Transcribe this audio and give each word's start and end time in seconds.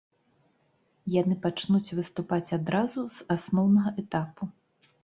Яны 1.17 1.35
пачнуць 1.43 1.93
выступаць 1.99 2.53
адразу 2.59 3.01
з 3.21 3.31
асноўнага 3.39 3.89
этапу. 4.07 4.43